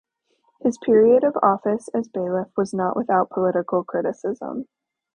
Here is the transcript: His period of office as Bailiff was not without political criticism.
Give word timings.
His 0.63 0.79
period 0.79 1.23
of 1.23 1.37
office 1.43 1.87
as 1.89 2.07
Bailiff 2.07 2.47
was 2.57 2.73
not 2.73 2.95
without 2.97 3.29
political 3.29 3.83
criticism. 3.83 4.65